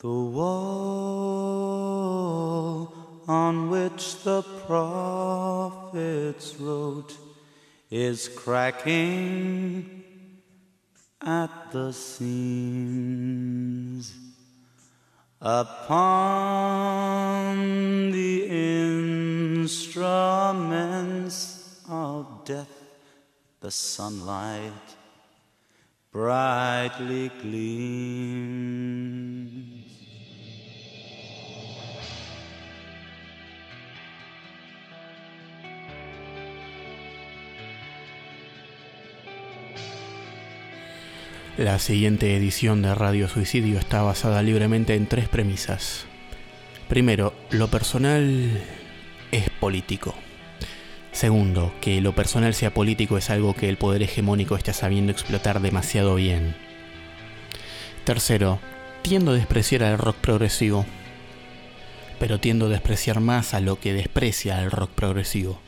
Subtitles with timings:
[0.00, 0.40] The wall
[3.28, 7.14] on which the prophets wrote
[7.90, 10.04] is cracking
[11.20, 14.14] at the seams.
[15.38, 16.00] Upon
[18.10, 18.46] the
[19.58, 22.72] instruments of death,
[23.60, 24.72] the sunlight
[26.10, 29.00] brightly gleams.
[41.60, 46.06] La siguiente edición de Radio Suicidio está basada libremente en tres premisas.
[46.88, 48.62] Primero, lo personal
[49.30, 50.14] es político.
[51.12, 55.60] Segundo, que lo personal sea político es algo que el poder hegemónico está sabiendo explotar
[55.60, 56.56] demasiado bien.
[58.04, 58.58] Tercero,
[59.02, 60.86] tiendo a despreciar al rock progresivo,
[62.18, 65.60] pero tiendo a despreciar más a lo que desprecia al rock progresivo.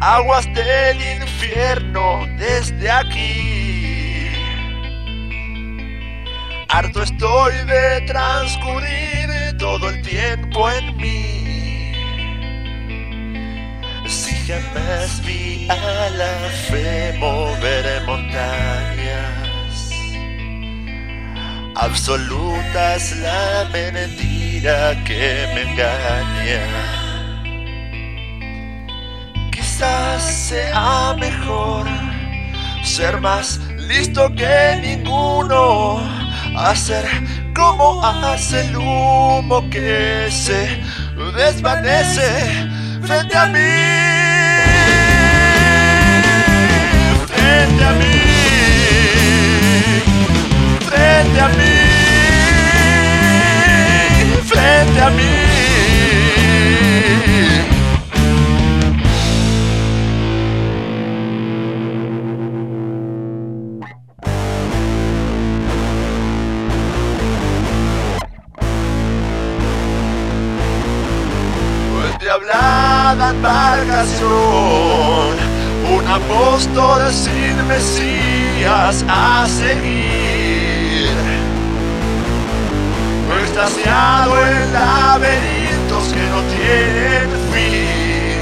[0.00, 4.30] Aguas del infierno desde aquí.
[6.68, 11.92] Harto estoy de transcurrir todo el tiempo en mí.
[14.06, 19.90] Si jamás vi a la fe mover montañas,
[21.74, 26.99] absoluta es la mentira que me engaña.
[29.80, 31.86] Sea mejor
[32.84, 36.02] ser más listo que ninguno,
[36.54, 37.06] hacer
[37.56, 40.82] como hace el humo que se
[41.34, 42.68] desvanece
[43.02, 43.58] frente a mí.
[47.26, 48.20] Frente a mí.
[50.90, 51.72] Frente a mí.
[54.44, 55.39] Frente a mí.
[73.40, 74.28] Embarcación,
[75.96, 81.08] un apóstol sin Mesías a seguir.
[83.42, 88.40] Extasiado en laberintos que no tienen fin.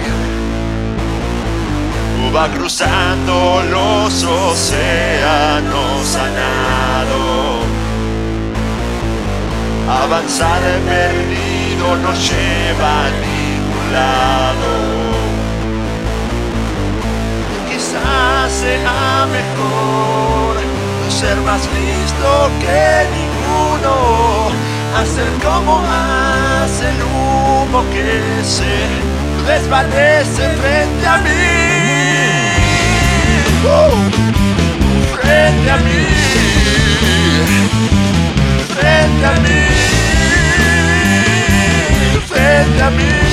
[2.34, 7.24] Va cruzando los océanos a nado.
[10.02, 13.27] Avanzar perdido no lleva
[17.68, 20.56] Quizás sea mejor
[21.08, 24.50] ser más listo que ninguno,
[24.96, 28.74] hacer como hace el humo que se
[29.50, 31.30] desvanece frente a mí.
[33.64, 36.18] Uh, frente a mí
[38.78, 39.60] frente a mí,
[42.28, 43.27] frente a mí.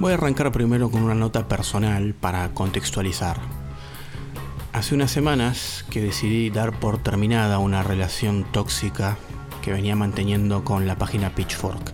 [0.00, 3.40] Voy a arrancar primero con una nota personal para contextualizar.
[4.72, 9.18] Hace unas semanas que decidí dar por terminada una relación tóxica
[9.60, 11.92] que venía manteniendo con la página Pitchfork.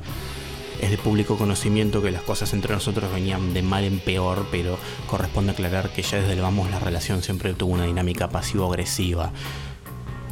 [0.82, 4.76] Es de público conocimiento que las cosas entre nosotros venían de mal en peor, pero
[5.06, 9.32] corresponde aclarar que ya desde el vamos la relación siempre tuvo una dinámica pasivo-agresiva.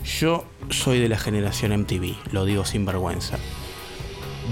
[0.05, 3.38] Yo soy de la generación MTV, lo digo sin vergüenza.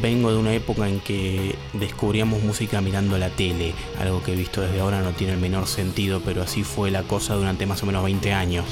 [0.00, 4.80] Vengo de una época en que descubríamos música mirando la tele, algo que visto desde
[4.80, 8.04] ahora no tiene el menor sentido, pero así fue la cosa durante más o menos
[8.04, 8.64] 20 años.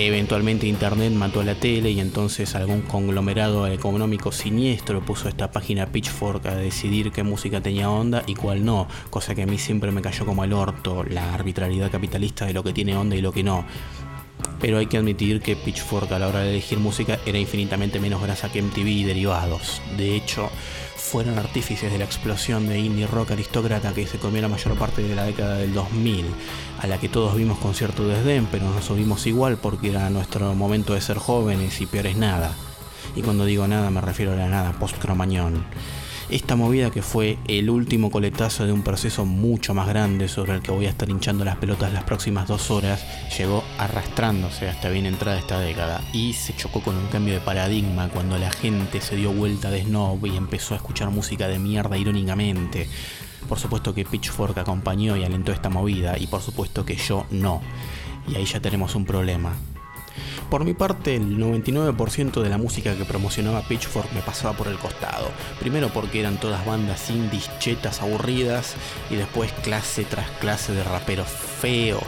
[0.00, 5.86] Eventualmente Internet mató a la tele y entonces algún conglomerado económico siniestro puso esta página
[5.86, 9.90] Pitchfork a decidir qué música tenía onda y cuál no, cosa que a mí siempre
[9.90, 13.32] me cayó como al orto, la arbitrariedad capitalista de lo que tiene onda y lo
[13.32, 13.64] que no.
[14.60, 18.22] Pero hay que admitir que Pitchfork a la hora de elegir música era infinitamente menos
[18.22, 19.80] grasa que MTV y derivados.
[19.96, 20.50] De hecho,
[20.96, 25.02] fueron artífices de la explosión de indie rock aristócrata que se comió la mayor parte
[25.02, 26.26] de la década del 2000,
[26.80, 30.54] a la que todos vimos con cierto desdén, pero nos subimos igual porque era nuestro
[30.54, 32.52] momento de ser jóvenes y peor es nada.
[33.16, 35.64] Y cuando digo nada me refiero a la nada post-cromañón.
[36.30, 40.60] Esta movida que fue el último coletazo de un proceso mucho más grande sobre el
[40.60, 43.02] que voy a estar hinchando las pelotas las próximas dos horas,
[43.38, 48.10] llegó arrastrándose hasta bien entrada esta década y se chocó con un cambio de paradigma
[48.10, 51.96] cuando la gente se dio vuelta de snob y empezó a escuchar música de mierda
[51.96, 52.90] irónicamente.
[53.48, 57.62] Por supuesto que Pitchfork acompañó y alentó esta movida y por supuesto que yo no.
[58.28, 59.54] Y ahí ya tenemos un problema.
[60.50, 64.78] Por mi parte, el 99% de la música que promocionaba Pitchfork me pasaba por el
[64.78, 65.30] costado.
[65.60, 68.74] Primero porque eran todas bandas indies chetas aburridas
[69.10, 72.02] y después clase tras clase de raperos feos,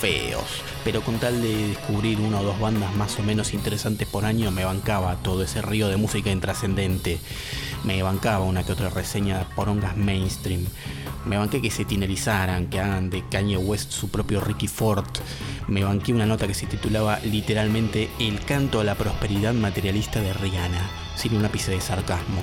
[0.00, 0.62] feos.
[0.84, 4.50] Pero con tal de descubrir una o dos bandas más o menos interesantes por año
[4.50, 7.20] me bancaba todo ese río de música intrascendente.
[7.84, 10.66] Me bancaba una que otra reseña por ongas mainstream.
[11.24, 15.06] Me banqué que se tinerizaran, que hagan de Kanye West su propio Ricky Ford.
[15.68, 20.32] Me banqué una nota que se titulaba literalmente El canto a la prosperidad materialista de
[20.32, 22.42] Rihanna, sin un ápice de sarcasmo.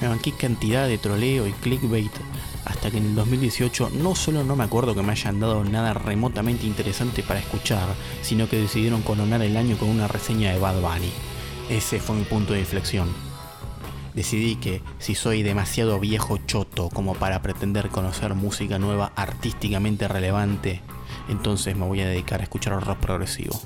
[0.00, 2.12] Me banqué cantidad de troleo y clickbait
[2.66, 5.94] hasta que en el 2018 no solo no me acuerdo que me hayan dado nada
[5.94, 7.88] remotamente interesante para escuchar,
[8.22, 11.10] sino que decidieron coronar el año con una reseña de Bad Bunny.
[11.70, 13.08] Ese fue mi punto de inflexión
[14.16, 20.80] decidí que si soy demasiado viejo choto como para pretender conocer música nueva artísticamente relevante,
[21.28, 23.60] entonces me voy a dedicar a escuchar rock progresivo.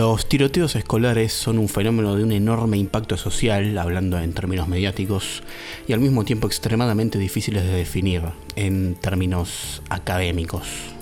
[0.00, 5.42] Los tiroteos escolares son un fenómeno de un enorme impacto social, hablando en términos mediáticos,
[5.86, 8.22] y al mismo tiempo extremadamente difíciles de definir
[8.56, 10.94] en términos académicos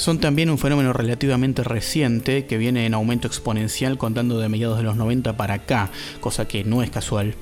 [0.00, 4.82] son también un fenómeno relativamente reciente que viene en aumento exponencial contando de mediados de
[4.82, 5.90] los 90 para acá,
[6.20, 7.34] cosa que no es casual,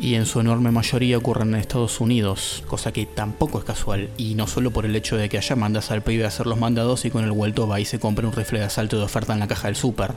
[0.00, 4.36] y en su enorme mayoría ocurren en Estados Unidos, cosa que tampoco es casual, y
[4.36, 7.04] no solo por el hecho de que allá mandas al pibe a hacer los mandados
[7.04, 9.40] y con el vuelto va y se compra un rifle de asalto de oferta en
[9.40, 10.14] la caja del súper.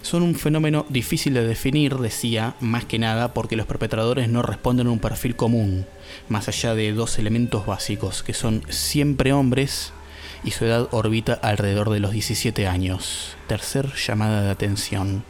[0.00, 4.86] Son un fenómeno difícil de definir, decía, más que nada porque los perpetradores no responden
[4.86, 5.84] a un perfil común,
[6.30, 9.92] más allá de dos elementos básicos, que son siempre hombres
[10.44, 13.36] y su edad orbita alrededor de los 17 años.
[13.46, 15.24] Tercer llamada de atención.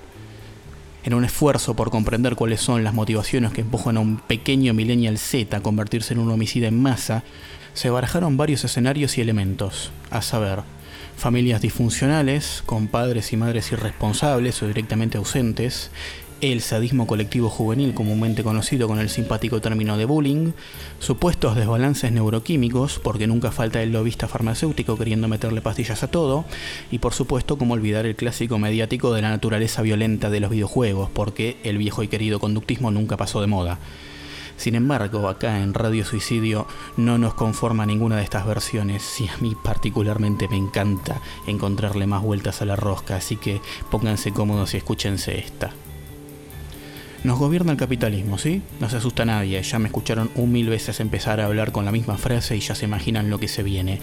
[1.02, 5.18] En un esfuerzo por comprender cuáles son las motivaciones que empujan a un pequeño millennial
[5.18, 7.24] Z a convertirse en un homicida en masa,
[7.72, 10.60] se barajaron varios escenarios y elementos, a saber,
[11.16, 15.90] familias disfuncionales, con padres y madres irresponsables o directamente ausentes,
[16.40, 20.52] el sadismo colectivo juvenil comúnmente conocido con el simpático término de bullying,
[20.98, 26.44] supuestos desbalances neuroquímicos, porque nunca falta el lobista farmacéutico queriendo meterle pastillas a todo,
[26.90, 31.10] y por supuesto como olvidar el clásico mediático de la naturaleza violenta de los videojuegos,
[31.10, 33.78] porque el viejo y querido conductismo nunca pasó de moda.
[34.56, 36.66] Sin embargo, acá en Radio Suicidio
[36.98, 42.22] no nos conforma ninguna de estas versiones y a mí particularmente me encanta encontrarle más
[42.22, 45.72] vueltas a la rosca, así que pónganse cómodos y escúchense esta.
[47.22, 48.62] Nos gobierna el capitalismo, ¿sí?
[48.80, 51.92] No se asusta nadie, ya me escucharon un mil veces empezar a hablar con la
[51.92, 53.98] misma frase y ya se imaginan lo que se viene.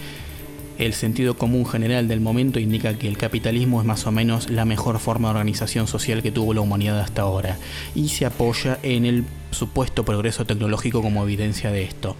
[0.78, 4.64] El sentido común general del momento indica que el capitalismo es más o menos la
[4.64, 7.58] mejor forma de organización social que tuvo la humanidad hasta ahora,
[7.96, 12.14] y se apoya en el supuesto progreso tecnológico como evidencia de esto.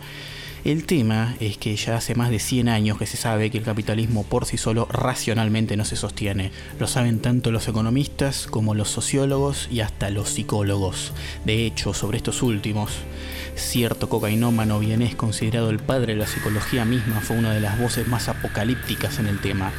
[0.64, 3.64] El tema es que ya hace más de 100 años que se sabe que el
[3.64, 6.50] capitalismo por sí solo racionalmente no se sostiene.
[6.80, 11.12] Lo saben tanto los economistas como los sociólogos y hasta los psicólogos.
[11.44, 12.90] De hecho, sobre estos últimos,
[13.54, 18.08] cierto cocainómano vienés considerado el padre de la psicología misma fue una de las voces
[18.08, 19.72] más apocalípticas en el tema.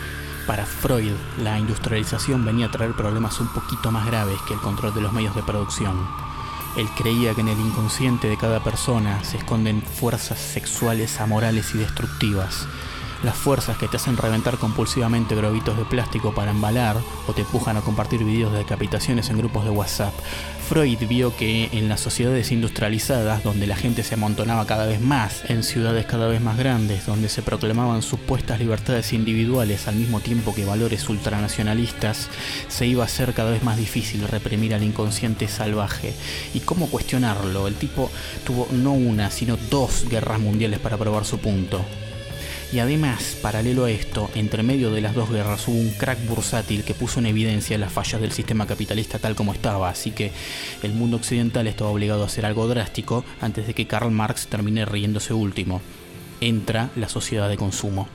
[0.47, 1.13] Para Freud,
[1.43, 5.11] la industrialización venía a traer problemas un poquito más graves que el control de los
[5.11, 6.28] medios de producción.
[6.77, 11.79] Él creía que en el inconsciente de cada persona se esconden fuerzas sexuales amorales y
[11.79, 12.67] destructivas.
[13.21, 16.95] Las fuerzas que te hacen reventar compulsivamente globitos de plástico para embalar
[17.27, 20.13] o te empujan a compartir videos de decapitaciones en grupos de WhatsApp.
[20.69, 25.49] Freud vio que en las sociedades industrializadas, donde la gente se amontonaba cada vez más,
[25.49, 30.55] en ciudades cada vez más grandes, donde se proclamaban supuestas libertades individuales al mismo tiempo
[30.55, 32.29] que valores ultranacionalistas,
[32.69, 36.13] se iba a hacer cada vez más difícil reprimir al inconsciente salvaje.
[36.53, 37.67] ¿Y cómo cuestionarlo?
[37.67, 38.09] El tipo
[38.45, 41.83] tuvo no una, sino dos guerras mundiales para probar su punto.
[42.71, 46.83] Y además, paralelo a esto, entre medio de las dos guerras hubo un crack bursátil
[46.83, 50.31] que puso en evidencia las fallas del sistema capitalista tal como estaba, así que
[50.83, 54.85] el mundo occidental estaba obligado a hacer algo drástico antes de que Karl Marx termine
[54.85, 55.81] riéndose último.
[56.41, 58.07] Entra la sociedad de consumo.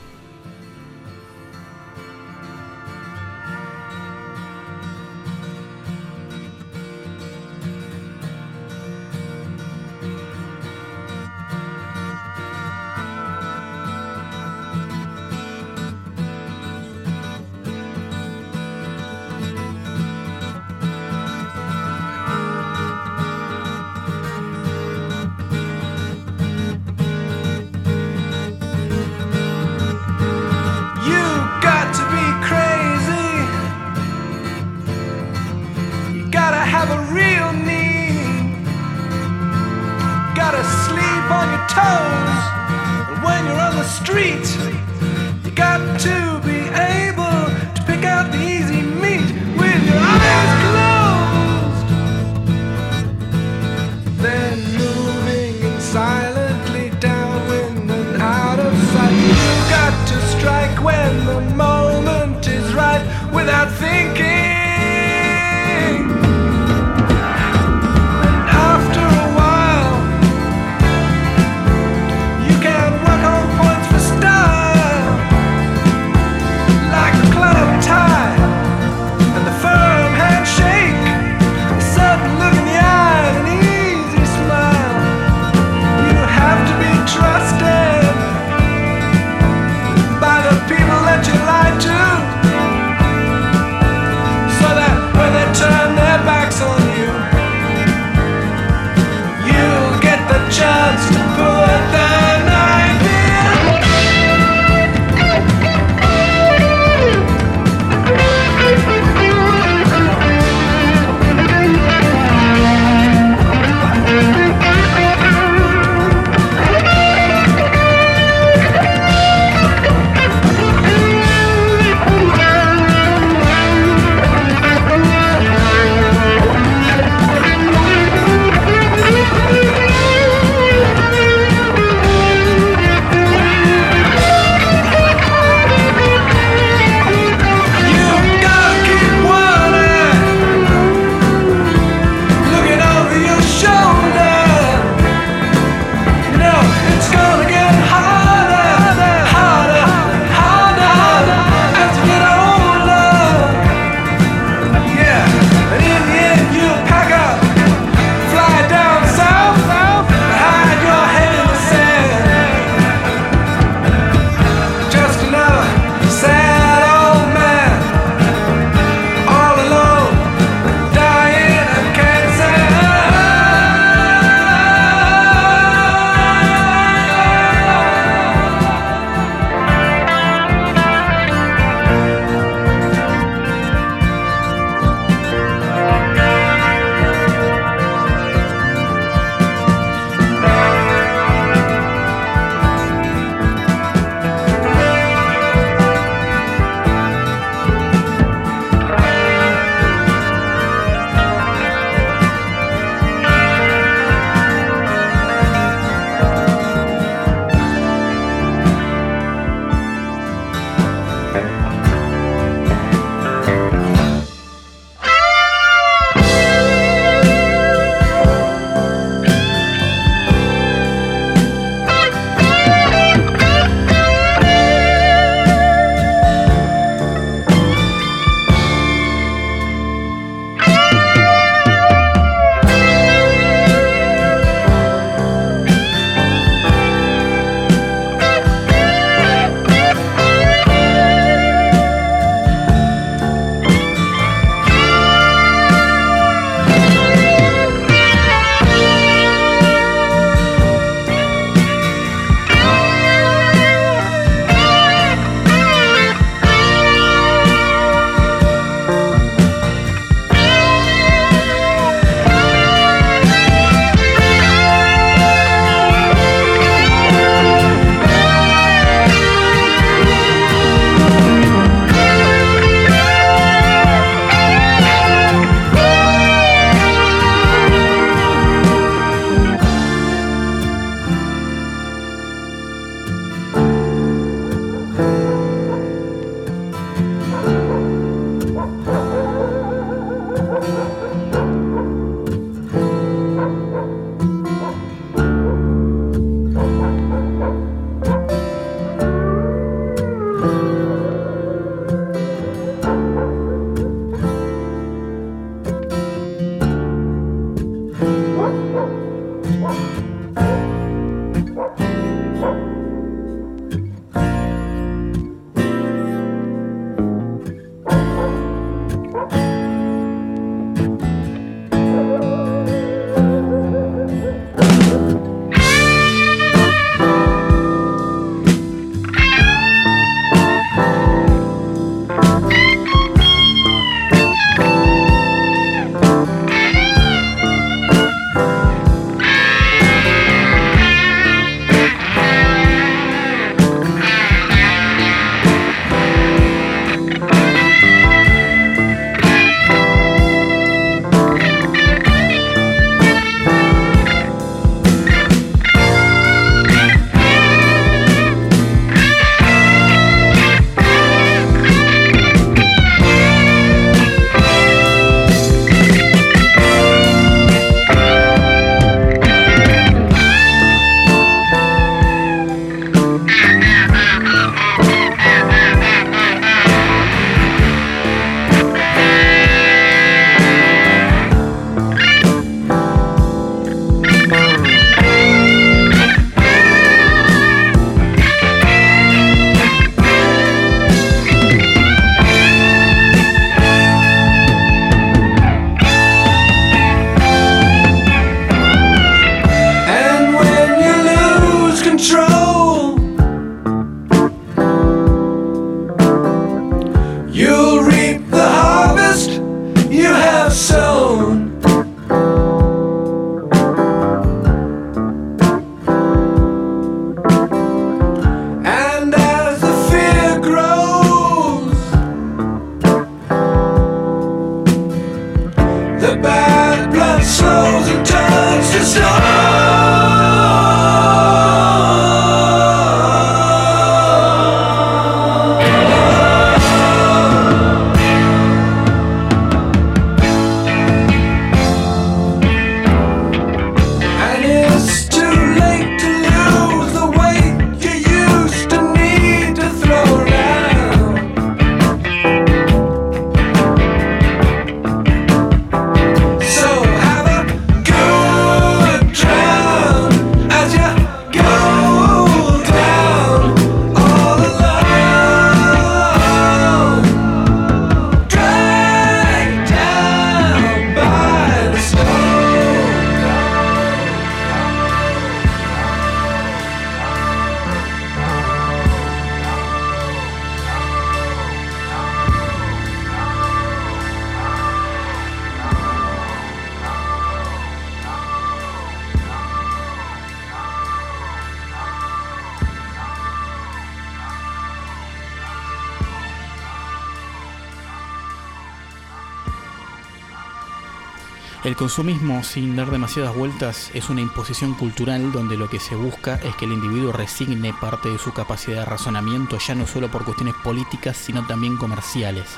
[501.84, 506.56] Consumismo, sin dar demasiadas vueltas, es una imposición cultural donde lo que se busca es
[506.56, 510.54] que el individuo resigne parte de su capacidad de razonamiento, ya no solo por cuestiones
[510.64, 512.48] políticas, sino también comerciales,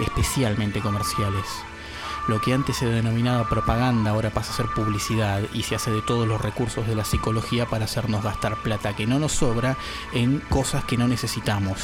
[0.00, 1.46] especialmente comerciales.
[2.26, 6.00] Lo que antes se denominaba propaganda ahora pasa a ser publicidad y se hace de
[6.00, 9.76] todos los recursos de la psicología para hacernos gastar plata que no nos sobra
[10.14, 11.80] en cosas que no necesitamos.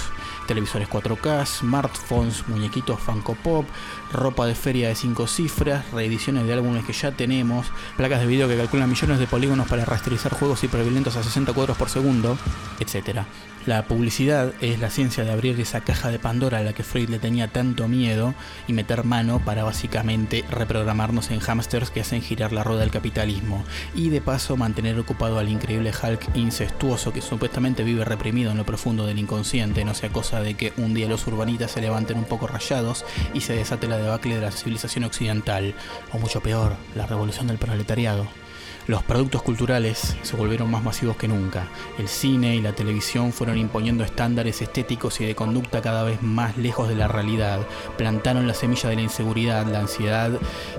[0.47, 3.67] Televisores 4K, smartphones, muñequitos Funko Pop,
[4.13, 8.49] ropa de feria de 5 cifras, reediciones de álbumes que ya tenemos, placas de video
[8.49, 12.37] que calculan millones de polígonos para rasterizar juegos hiperviolentos a 60 cuadros por segundo,
[12.81, 13.25] etc.
[13.67, 17.11] La publicidad es la ciencia de abrir esa caja de Pandora a la que Freud
[17.11, 18.35] le tenía tanto miedo
[18.67, 23.63] y meter mano para básicamente reprogramarnos en hámsters que hacen girar la rueda del capitalismo
[23.95, 28.65] y de paso mantener ocupado al increíble Hulk incestuoso que supuestamente vive reprimido en lo
[28.65, 32.25] profundo del inconsciente, no sea cosa de que un día los urbanitas se levanten un
[32.25, 35.75] poco rayados y se desate la debacle de la civilización occidental,
[36.13, 38.40] o mucho peor, la revolución del proletariado.
[38.91, 41.69] Los productos culturales se volvieron más masivos que nunca.
[41.97, 46.57] El cine y la televisión fueron imponiendo estándares estéticos y de conducta cada vez más
[46.57, 47.61] lejos de la realidad.
[47.97, 50.33] Plantaron la semilla de la inseguridad, la ansiedad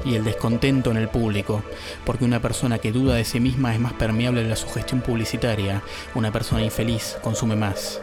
[0.04, 1.64] y el descontento en el público,
[2.04, 5.82] porque una persona que duda de sí misma es más permeable a la sugestión publicitaria.
[6.14, 8.02] Una persona infeliz consume más.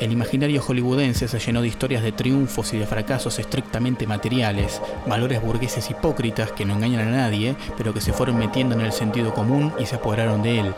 [0.00, 5.40] El imaginario hollywoodense se llenó de historias de triunfos y de fracasos estrictamente materiales, valores
[5.40, 9.32] burgueses hipócritas que no engañan a nadie, pero que se fueron metiendo en el sentido
[9.32, 10.74] común y se apoderaron de él.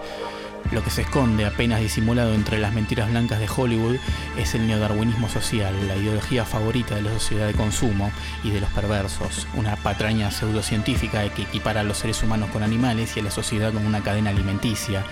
[0.72, 3.96] Lo que se esconde apenas disimulado entre las mentiras blancas de Hollywood
[4.36, 8.10] es el neodarwinismo social, la ideología favorita de la sociedad de consumo
[8.42, 13.16] y de los perversos, una patraña pseudocientífica que equipara a los seres humanos con animales
[13.16, 15.04] y a la sociedad con una cadena alimenticia.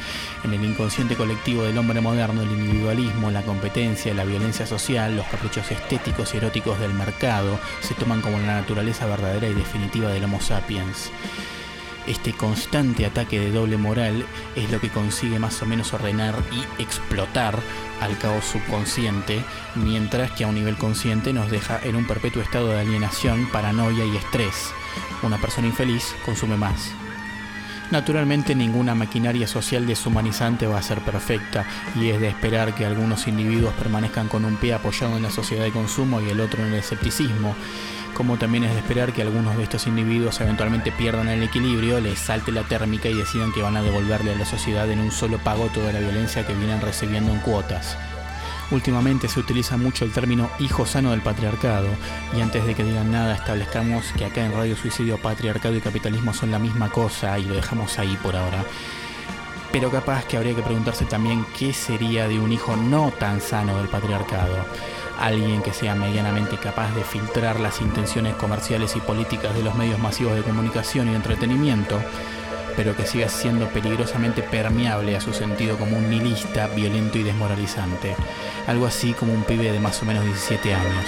[0.43, 5.27] En el inconsciente colectivo del hombre moderno, el individualismo, la competencia, la violencia social, los
[5.27, 10.25] caprichos estéticos y eróticos del mercado se toman como la naturaleza verdadera y definitiva del
[10.25, 11.11] Homo sapiens.
[12.07, 16.83] Este constante ataque de doble moral es lo que consigue más o menos ordenar y
[16.83, 17.59] explotar
[18.01, 19.43] al caos subconsciente,
[19.75, 24.05] mientras que a un nivel consciente nos deja en un perpetuo estado de alienación, paranoia
[24.05, 24.73] y estrés.
[25.23, 26.95] Una persona infeliz consume más.
[27.95, 33.29] Naturalmente ninguna maquinaria social deshumanizante va a ser perfecta y es de esperar que algunos
[33.29, 36.73] individuos permanezcan con un pie apoyado en la sociedad de consumo y el otro en
[36.73, 37.55] el escepticismo
[38.13, 42.19] como también es de esperar que algunos de estos individuos eventualmente pierdan el equilibrio, les
[42.19, 45.39] salte la térmica y decidan que van a devolverle a la sociedad en un solo
[45.39, 47.97] pago toda la violencia que vienen recibiendo en cuotas.
[48.71, 51.89] Últimamente se utiliza mucho el término hijo sano del patriarcado,
[52.37, 56.33] y antes de que digan nada establezcamos que acá en Radio Suicidio patriarcado y capitalismo
[56.33, 58.65] son la misma cosa y lo dejamos ahí por ahora.
[59.71, 63.77] Pero capaz que habría que preguntarse también qué sería de un hijo no tan sano
[63.79, 64.65] del patriarcado
[65.19, 69.99] alguien que sea medianamente capaz de filtrar las intenciones comerciales y políticas de los medios
[69.99, 72.01] masivos de comunicación y entretenimiento,
[72.77, 78.17] pero que siga siendo peligrosamente permeable a su sentido como un nihilista, violento y desmoralizante.
[78.67, 81.07] Algo así como un pibe de más o menos 17 años.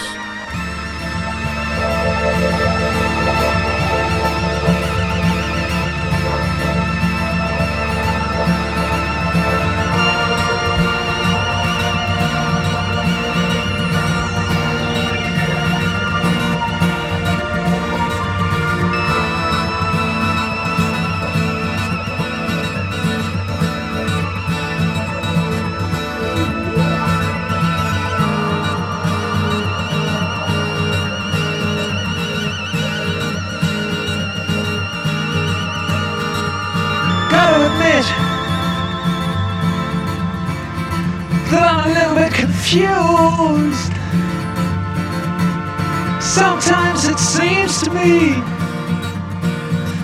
[46.37, 48.35] Sometimes it seems to me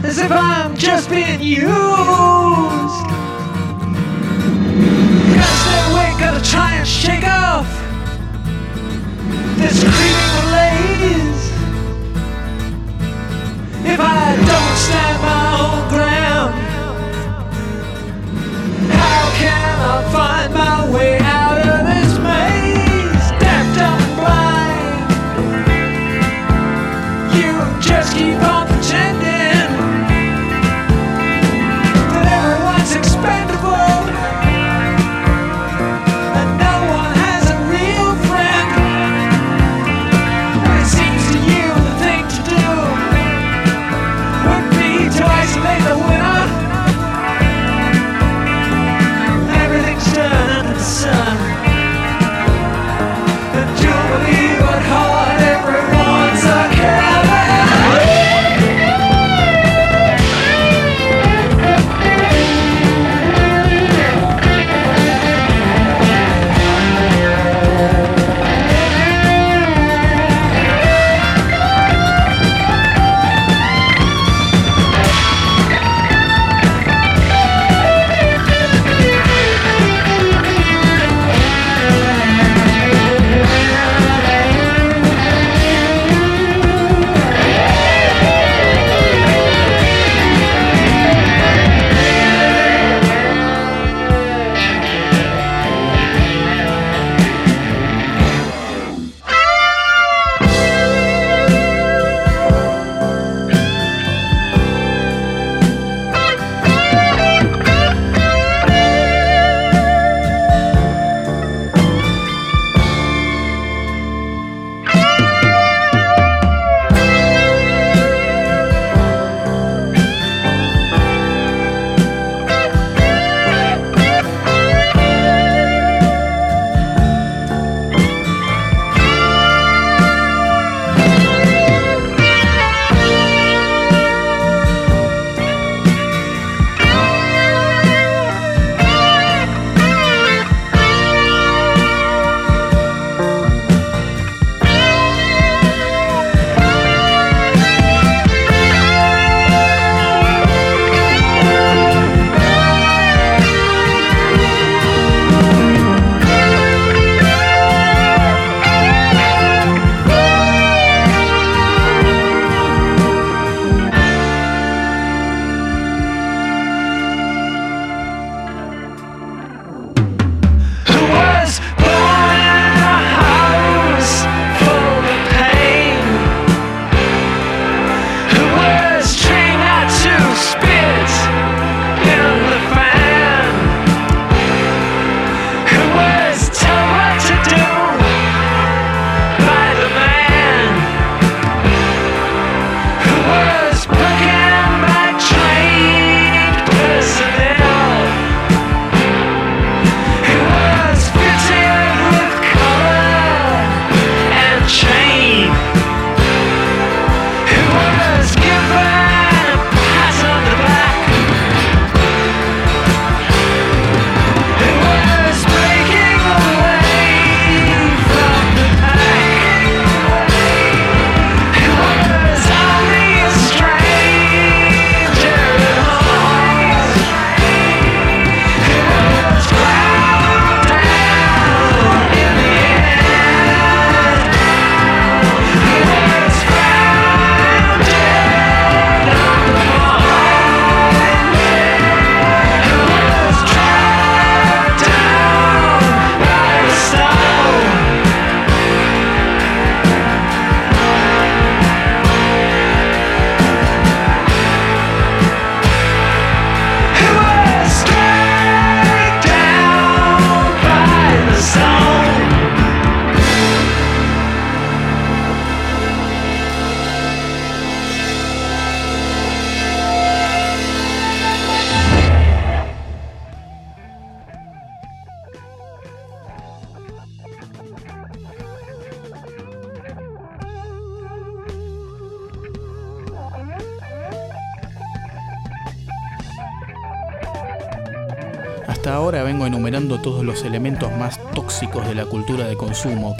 [0.02, 1.68] as if I'm just being used.
[5.36, 7.68] Gotta stay awake, gotta try and shake off
[9.58, 11.44] this creeping malaise.
[13.92, 16.54] If I don't stand my own ground,
[18.90, 21.31] how can I find my way out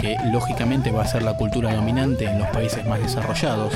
[0.03, 3.73] que lógicamente va a ser la cultura dominante en los países más desarrollados.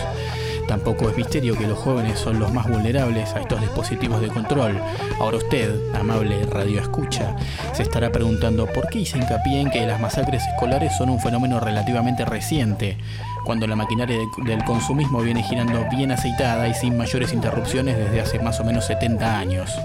[0.67, 4.77] Tampoco es misterio que los jóvenes son los más vulnerables a estos dispositivos de control.
[5.21, 7.33] Ahora usted, amable radio escucha,
[7.71, 11.61] se estará preguntando por qué hice hincapié en que las masacres escolares son un fenómeno
[11.61, 12.97] relativamente reciente,
[13.45, 18.39] cuando la maquinaria del consumismo viene girando bien aceitada y sin mayores interrupciones desde hace
[18.39, 19.79] más o menos 70 años.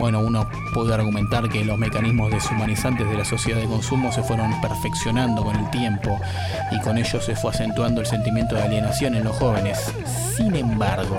[0.00, 4.60] Bueno, uno puede argumentar que los mecanismos deshumanizantes de la sociedad de consumo se fueron
[4.60, 6.18] perfeccionando con el tiempo
[6.70, 9.92] y con ello se fue acentuando el sentimiento de alienación en los jóvenes.
[10.36, 11.18] Sin embargo,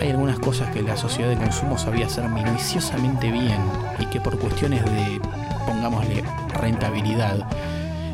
[0.00, 3.60] hay algunas cosas que la sociedad de consumo sabía hacer minuciosamente bien
[3.98, 5.20] y que por cuestiones de,
[5.66, 6.24] pongámosle,
[6.60, 7.46] rentabilidad,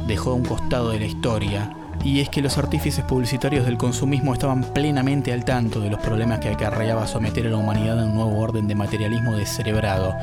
[0.07, 1.71] dejó a un costado de la historia
[2.05, 6.39] y es que los artífices publicitarios del consumismo estaban plenamente al tanto de los problemas
[6.41, 10.15] que acarreaba someter a la humanidad a un nuevo orden de materialismo descerebrado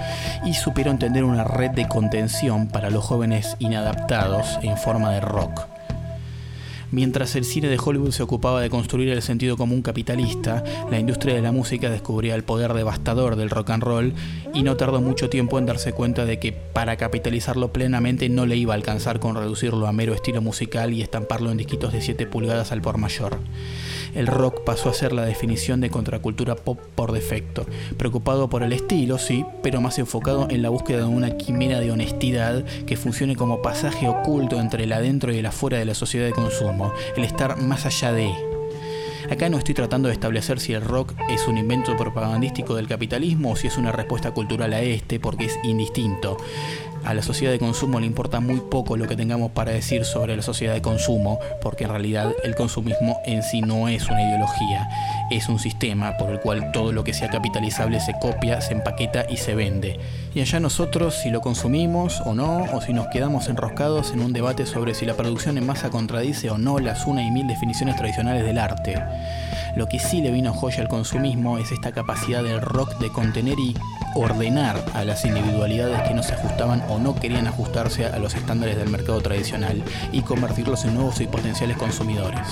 [0.46, 5.70] y supieron tender una red de contención para los jóvenes inadaptados en forma de rock.
[6.92, 10.62] Mientras el cine de Hollywood se ocupaba de construir el sentido común capitalista,
[10.92, 14.14] la industria de la música descubría el poder devastador del rock and roll
[14.54, 18.58] y no tardó mucho tiempo en darse cuenta de que para capitalizarlo plenamente no le
[18.58, 22.28] iba a alcanzar con reducirlo a mero estilo musical y estamparlo en disquitos de 7
[22.28, 23.39] pulgadas al por mayor
[24.16, 27.66] el rock pasó a ser la definición de contracultura pop por defecto,
[27.97, 31.91] preocupado por el estilo, sí, pero más enfocado en la búsqueda de una quimera de
[31.91, 36.26] honestidad que funcione como pasaje oculto entre el adentro y el afuera de la sociedad
[36.26, 38.32] de consumo, el estar más allá de.
[39.30, 43.51] Acá no estoy tratando de establecer si el rock es un invento propagandístico del capitalismo
[43.51, 46.38] o si es una respuesta cultural a este, porque es indistinto
[47.04, 50.36] a la sociedad de consumo le importa muy poco lo que tengamos para decir sobre
[50.36, 54.88] la sociedad de consumo, porque en realidad el consumismo en sí no es una ideología,
[55.30, 59.26] es un sistema por el cual todo lo que sea capitalizable se copia, se empaqueta
[59.30, 59.99] y se vende.
[60.34, 64.34] Y allá nosotros si lo consumimos o no, o si nos quedamos enroscados en un
[64.34, 67.95] debate sobre si la producción en masa contradice o no las una y mil definiciones
[67.95, 69.02] tradicionales del arte.
[69.76, 73.57] Lo que sí le vino joya al consumismo es esta capacidad del rock de contener
[73.59, 73.76] y
[74.15, 78.76] ordenar a las individualidades que no se ajustaban o no querían ajustarse a los estándares
[78.76, 82.47] del mercado tradicional y convertirlos en nuevos y potenciales consumidores.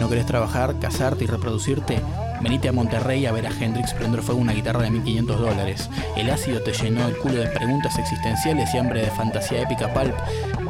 [0.00, 2.00] ¿No querés trabajar, casarte y reproducirte?
[2.42, 5.88] Venite a Monterrey a ver a Hendrix prender fuego una guitarra de 1500 dólares.
[6.16, 10.14] El ácido te llenó el culo de preguntas existenciales y hambre de fantasía épica pulp.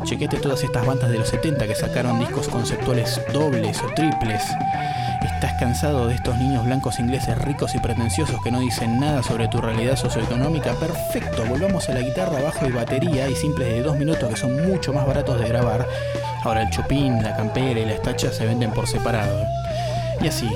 [0.04, 4.42] Chequete todas estas bandas de los 70 que sacaron discos conceptuales dobles o triples.
[5.22, 9.48] ¿Estás cansado de estos niños blancos ingleses ricos y pretenciosos que no dicen nada sobre
[9.48, 10.74] tu realidad socioeconómica?
[10.74, 14.68] Perfecto, volvamos a la guitarra, bajo y batería y simples de dos minutos que son
[14.68, 15.86] mucho más baratos de grabar.
[16.44, 19.46] Ahora el chupín, la campera y la estacha se venden por separado.
[20.20, 20.50] Y así,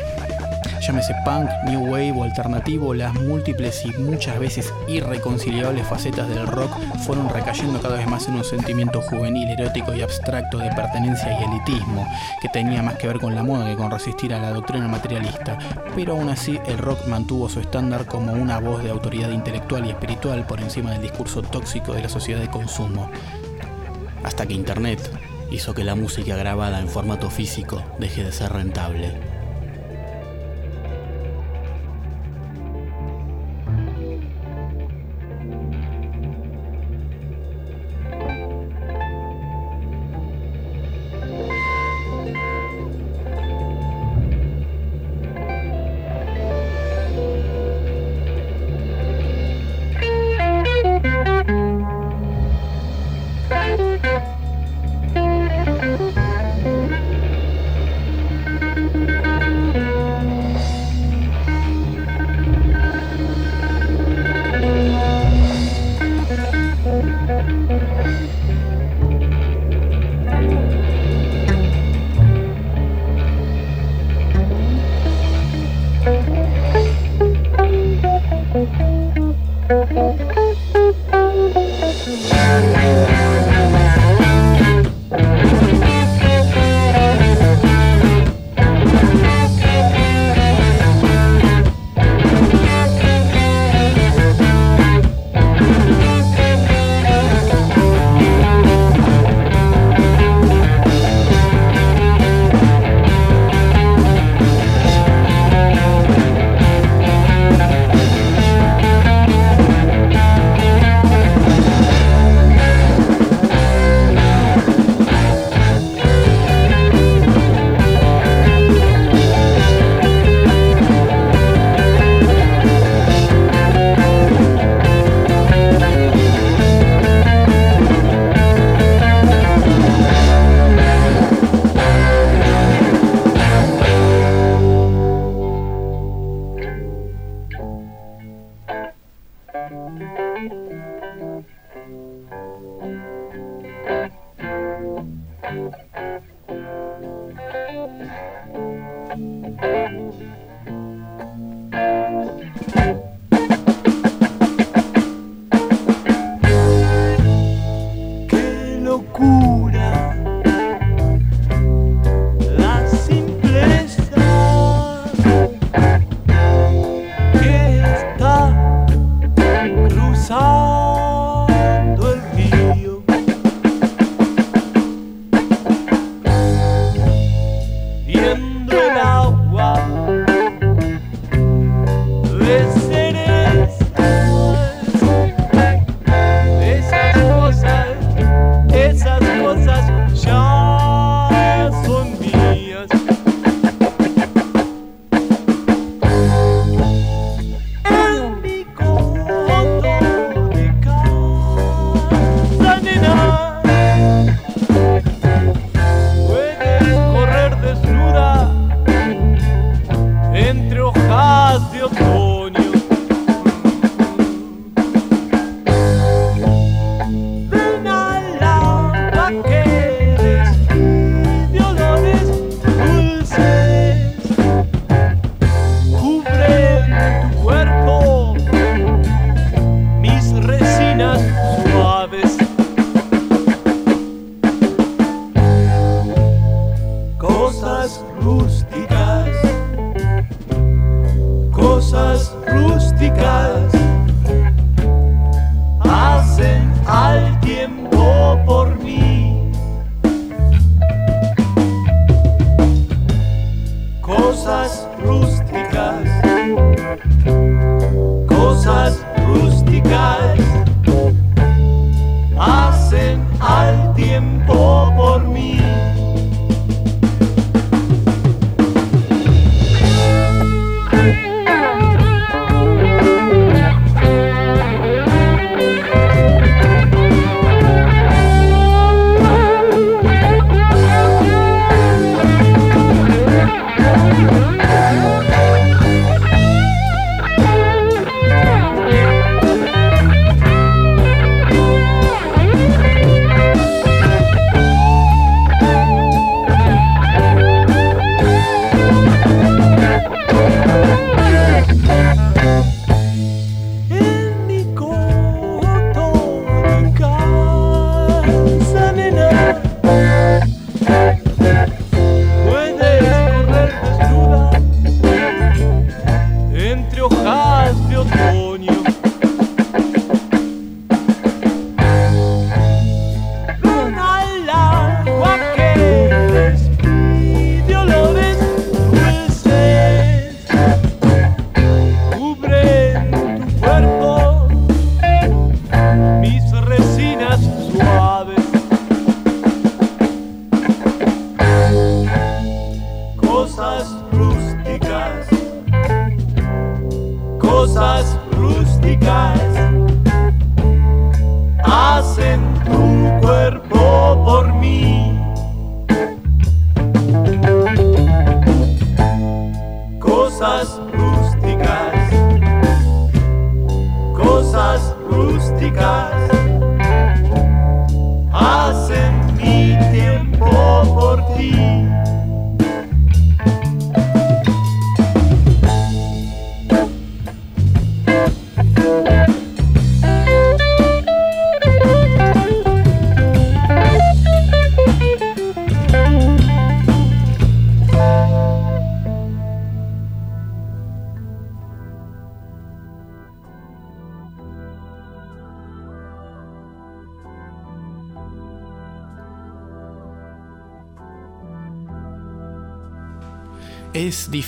[0.80, 6.72] llámese punk, new wave o alternativo, las múltiples y muchas veces irreconciliables facetas del rock
[7.04, 11.44] fueron recayendo cada vez más en un sentimiento juvenil, erótico y abstracto de pertenencia y
[11.44, 12.06] elitismo,
[12.40, 15.58] que tenía más que ver con la moda que con resistir a la doctrina materialista.
[15.94, 19.90] Pero aún así, el rock mantuvo su estándar como una voz de autoridad intelectual y
[19.90, 23.10] espiritual por encima del discurso tóxico de la sociedad de consumo.
[24.22, 25.00] Hasta que Internet
[25.50, 29.29] hizo que la música grabada en formato físico deje de ser rentable.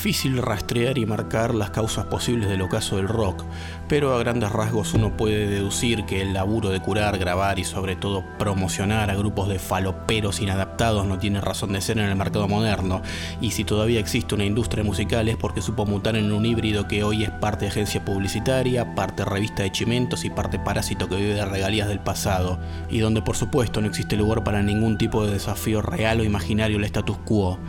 [0.03, 3.45] Difícil rastrear y marcar las causas posibles del ocaso del rock,
[3.87, 7.95] pero a grandes rasgos uno puede deducir que el laburo de curar, grabar y sobre
[7.95, 12.49] todo promocionar a grupos de faloperos inadaptados no tiene razón de ser en el mercado
[12.49, 13.01] moderno,
[13.41, 17.05] y si todavía existe una industria musical es porque supo mutar en un híbrido que
[17.05, 21.45] hoy es parte agencia publicitaria, parte revista de chimentos y parte parásito que vive de
[21.45, 22.59] regalías del pasado,
[22.91, 26.79] y donde por supuesto no existe lugar para ningún tipo de desafío real o imaginario
[26.79, 27.61] al status quo.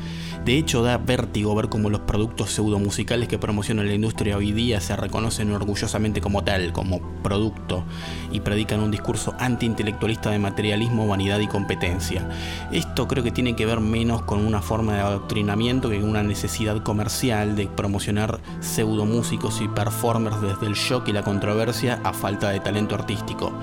[0.45, 4.80] De hecho, da vértigo ver cómo los productos pseudomusicales que promociona la industria hoy día
[4.80, 7.84] se reconocen orgullosamente como tal, como producto,
[8.32, 12.28] y predican un discurso antiintelectualista de materialismo, vanidad y competencia.
[12.71, 16.24] Esto creo que tiene que ver menos con una forma de adoctrinamiento que con una
[16.24, 22.49] necesidad comercial de promocionar pseudomúsicos y performers desde el shock y la controversia a falta
[22.49, 23.53] de talento artístico.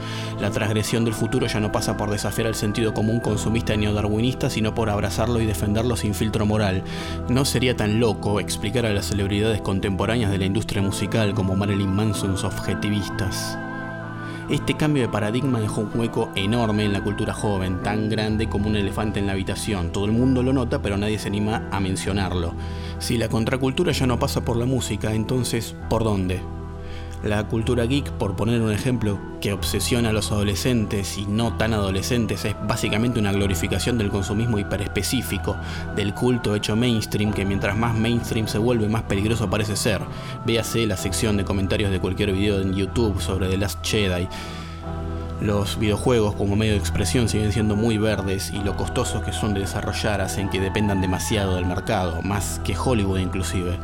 [0.40, 4.48] La transgresión del futuro ya no pasa por desafiar el sentido común consumista y neodarwinista,
[4.48, 6.82] sino por abrazarlo y defenderlo sin filtro moral
[7.28, 11.94] no sería tan loco explicar a las celebridades contemporáneas de la industria musical como Marilyn
[11.94, 13.49] Manson objetivistas.
[14.50, 18.68] Este cambio de paradigma dejó un hueco enorme en la cultura joven, tan grande como
[18.68, 19.92] un elefante en la habitación.
[19.92, 22.54] Todo el mundo lo nota, pero nadie se anima a mencionarlo.
[22.98, 26.40] Si la contracultura ya no pasa por la música, entonces, ¿por dónde?
[27.22, 31.74] La cultura geek, por poner un ejemplo, que obsesiona a los adolescentes y no tan
[31.74, 35.54] adolescentes, es básicamente una glorificación del consumismo hiperespecífico,
[35.94, 40.00] del culto hecho mainstream, que mientras más mainstream se vuelve, más peligroso parece ser.
[40.46, 44.26] Véase la sección de comentarios de cualquier video en YouTube sobre The Last Jedi.
[45.42, 49.52] Los videojuegos como medio de expresión siguen siendo muy verdes y lo costosos que son
[49.52, 53.78] de desarrollar hacen que dependan demasiado del mercado, más que Hollywood inclusive.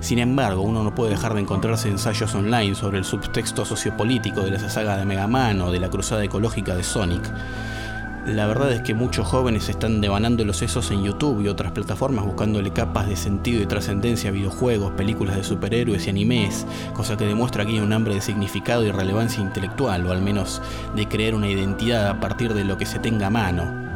[0.00, 4.52] Sin embargo, uno no puede dejar de encontrarse ensayos online sobre el subtexto sociopolítico de
[4.52, 7.22] la saga de Mega Man o de la cruzada ecológica de Sonic.
[8.26, 12.26] La verdad es que muchos jóvenes están devanando los sesos en YouTube y otras plataformas
[12.26, 17.24] buscándole capas de sentido y trascendencia a videojuegos, películas de superhéroes y animes, cosa que
[17.24, 20.60] demuestra que hay un hambre de significado y relevancia intelectual, o al menos
[20.94, 23.87] de crear una identidad a partir de lo que se tenga a mano.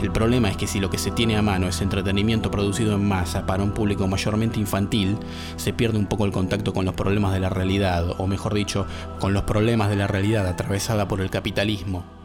[0.00, 3.06] El problema es que si lo que se tiene a mano es entretenimiento producido en
[3.06, 5.16] masa para un público mayormente infantil,
[5.56, 8.86] se pierde un poco el contacto con los problemas de la realidad, o mejor dicho,
[9.18, 12.17] con los problemas de la realidad atravesada por el capitalismo.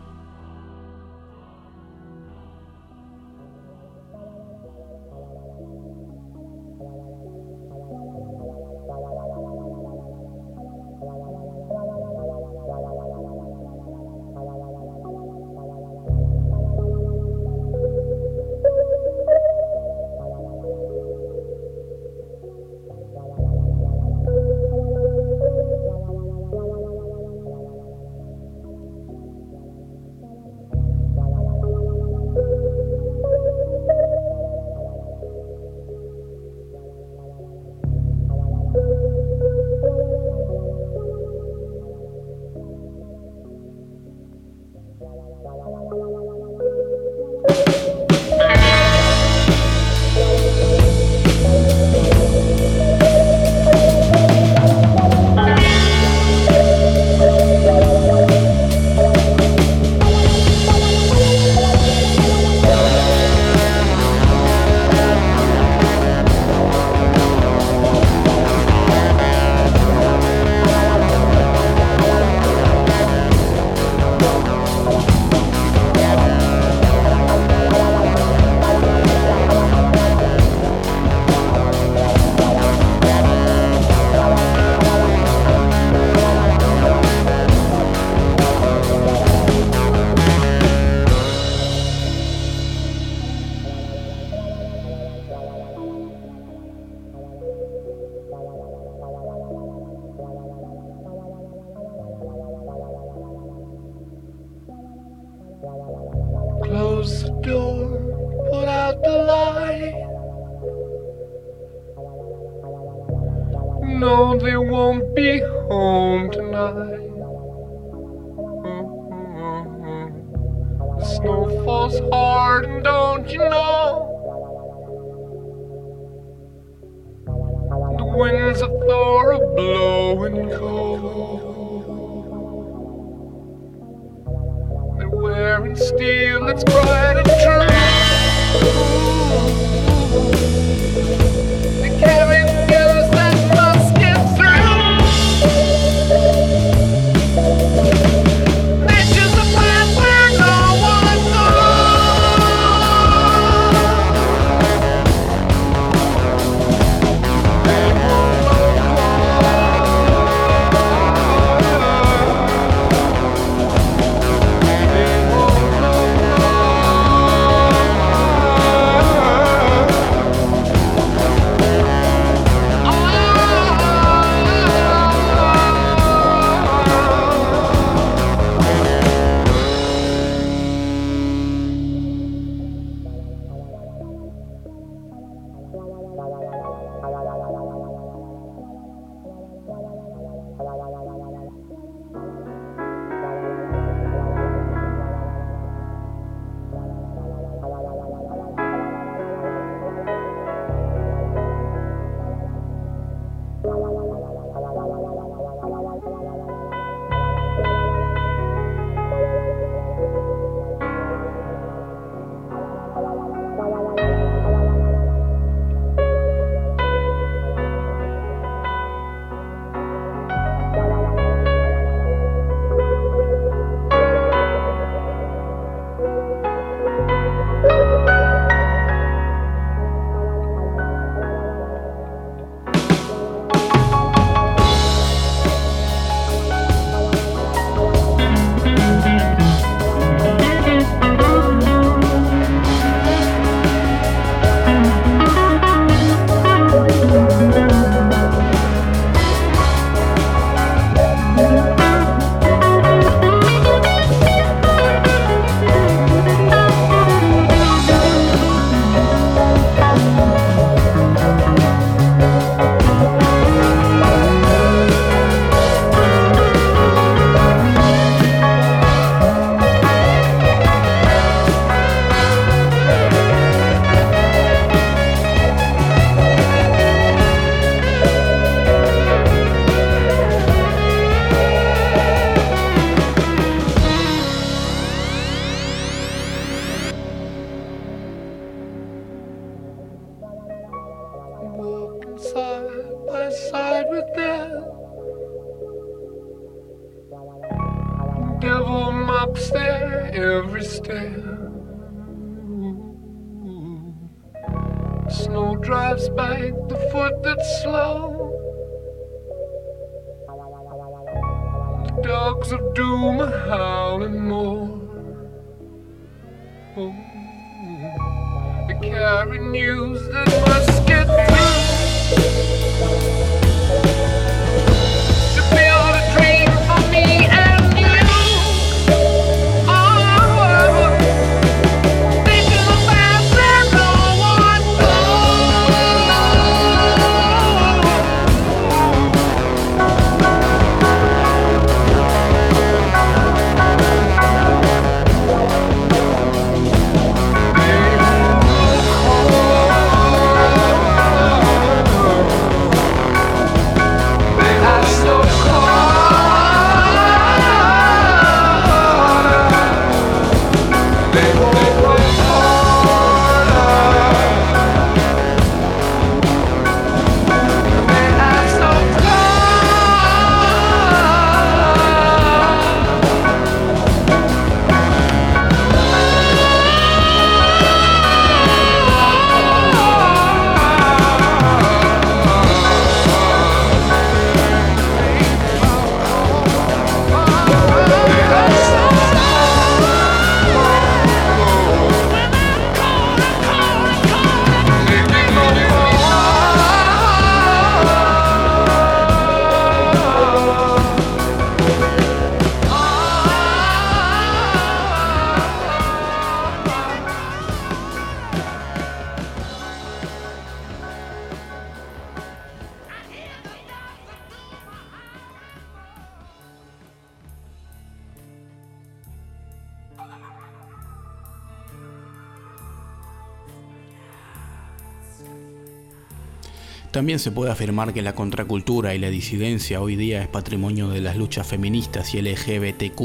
[426.93, 431.01] También se puede afirmar que la contracultura y la disidencia hoy día es patrimonio de
[431.01, 433.01] las luchas feministas y LGBTQ,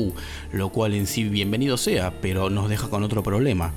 [0.52, 3.72] lo cual en sí bienvenido sea, pero nos deja con otro problema.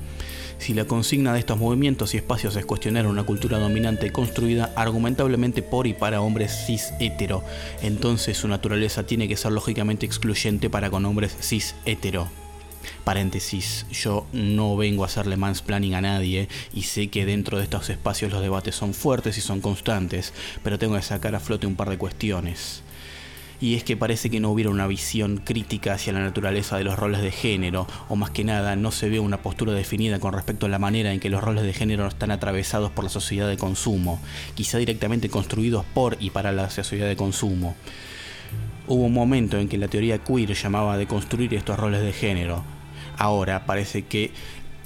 [0.58, 5.62] Si la consigna de estos movimientos y espacios es cuestionar una cultura dominante construida argumentablemente
[5.62, 7.42] por y para hombres cis hetero,
[7.80, 12.41] entonces su naturaleza tiene que ser lógicamente excluyente para con hombres cis hetero.
[13.04, 17.90] Paréntesis, yo no vengo a hacerle mansplaining a nadie y sé que dentro de estos
[17.90, 21.76] espacios los debates son fuertes y son constantes, pero tengo que sacar a flote un
[21.76, 22.82] par de cuestiones.
[23.62, 26.98] Y es que parece que no hubiera una visión crítica hacia la naturaleza de los
[26.98, 30.66] roles de género, o más que nada no se ve una postura definida con respecto
[30.66, 33.56] a la manera en que los roles de género están atravesados por la sociedad de
[33.56, 34.20] consumo,
[34.56, 37.76] quizá directamente construidos por y para la sociedad de consumo.
[38.86, 42.64] Hubo un momento en que la teoría queer llamaba de construir estos roles de género.
[43.16, 44.32] Ahora parece que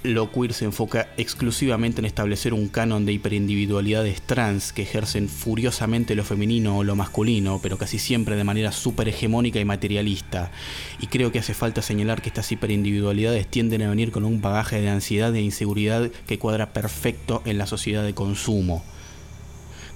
[0.03, 6.15] lo queer se enfoca exclusivamente en establecer un canon de hiperindividualidades trans que ejercen furiosamente
[6.15, 10.53] lo femenino o lo masculino, pero casi siempre de manera súper hegemónica y materialista.
[11.01, 14.81] Y creo que hace falta señalar que estas hiperindividualidades tienden a venir con un bagaje
[14.81, 18.85] de ansiedad e inseguridad que cuadra perfecto en la sociedad de consumo.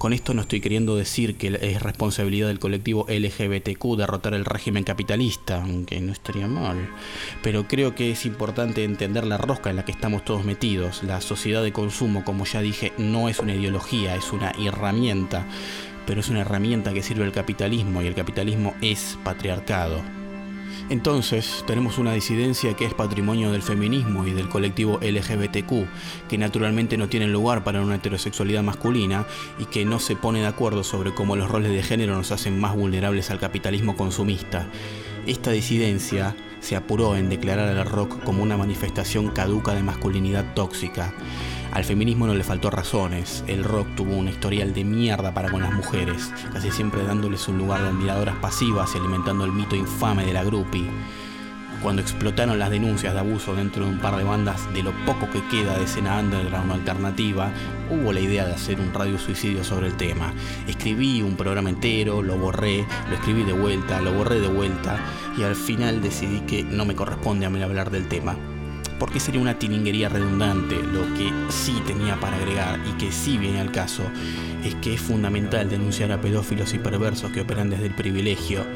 [0.00, 4.82] Con esto no estoy queriendo decir que es responsabilidad del colectivo LGBTQ derrotar el régimen
[4.82, 6.88] capitalista, aunque no estaría mal.
[7.42, 11.02] Pero creo que es importante entender la rosca en la que estamos todos metidos.
[11.02, 15.46] La sociedad de consumo, como ya dije, no es una ideología, es una herramienta.
[16.06, 20.19] Pero es una herramienta que sirve al capitalismo y el capitalismo es patriarcado.
[20.90, 25.86] Entonces, tenemos una disidencia que es patrimonio del feminismo y del colectivo LGBTQ,
[26.28, 29.24] que naturalmente no tienen lugar para una heterosexualidad masculina
[29.60, 32.58] y que no se pone de acuerdo sobre cómo los roles de género nos hacen
[32.58, 34.66] más vulnerables al capitalismo consumista.
[35.28, 41.14] Esta disidencia se apuró en declarar al rock como una manifestación caduca de masculinidad tóxica.
[41.72, 45.62] Al feminismo no le faltó razones, el rock tuvo un historial de mierda para con
[45.62, 50.26] las mujeres, casi siempre dándoles un lugar de admiradoras pasivas y alimentando el mito infame
[50.26, 50.90] de la groupie.
[51.80, 55.30] Cuando explotaron las denuncias de abuso dentro de un par de bandas de lo poco
[55.30, 57.52] que queda de escena underground alternativa,
[57.88, 60.34] hubo la idea de hacer un radio suicidio sobre el tema.
[60.66, 64.98] Escribí un programa entero, lo borré, lo escribí de vuelta, lo borré de vuelta
[65.38, 68.36] y al final decidí que no me corresponde a mí hablar del tema
[69.00, 70.76] porque sería una tilinguería redundante.
[70.76, 74.04] Lo que sí tenía para agregar y que sí viene al caso
[74.62, 78.66] es que es fundamental denunciar a pedófilos y perversos que operan desde el privilegio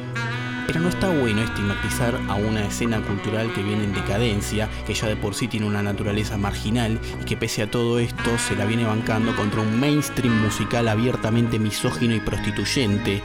[0.65, 5.07] Pero no está bueno estigmatizar a una escena cultural que viene en decadencia, que ya
[5.07, 8.65] de por sí tiene una naturaleza marginal y que pese a todo esto se la
[8.65, 13.21] viene bancando contra un mainstream musical abiertamente misógino y prostituyente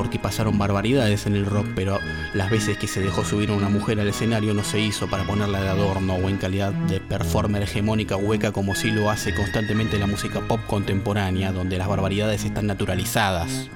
[0.00, 1.98] porque pasaron barbaridades en el rock, pero
[2.32, 5.24] las veces que se dejó subir a una mujer al escenario no se hizo para
[5.24, 9.98] ponerla de adorno o en calidad de performer hegemónica hueca como si lo hace constantemente
[9.98, 13.68] la música pop contemporánea, donde las barbaridades están naturalizadas.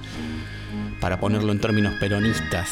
[0.98, 2.70] Para ponerlo en términos peronistas,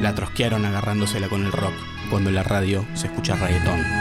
[0.00, 1.74] la trosquearon agarrándosela con el rock,
[2.10, 3.99] cuando en la radio se escucha reggaetón.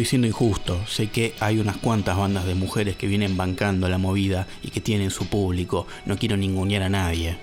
[0.00, 3.98] Estoy siendo injusto, sé que hay unas cuantas bandas de mujeres que vienen bancando la
[3.98, 7.36] movida y que tienen su público, no quiero ningunear a nadie.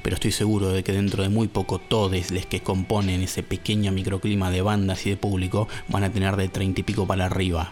[0.00, 3.92] Pero estoy seguro de que dentro de muy poco todos los que componen ese pequeño
[3.92, 7.70] microclima de bandas y de público van a tener de treinta y pico para arriba.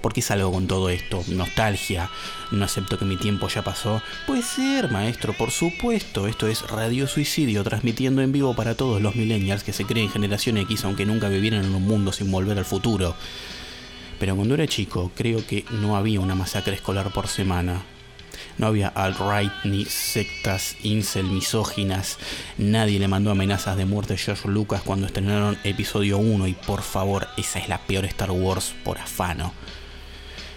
[0.00, 1.24] ¿Por qué salgo con todo esto?
[1.28, 2.10] ¿Nostalgia?
[2.50, 4.02] ¿No acepto que mi tiempo ya pasó?
[4.26, 6.28] Puede ser, maestro, por supuesto.
[6.28, 10.58] Esto es Radio Suicidio, transmitiendo en vivo para todos los millennials que se creen generación
[10.58, 13.14] X aunque nunca vivieran en un mundo sin volver al futuro.
[14.18, 17.82] Pero cuando era chico, creo que no había una masacre escolar por semana.
[18.58, 22.18] No había alt-right ni sectas incel misóginas.
[22.58, 26.82] Nadie le mandó amenazas de muerte a George Lucas cuando estrenaron episodio 1 y por
[26.82, 29.52] favor, esa es la peor Star Wars por afano.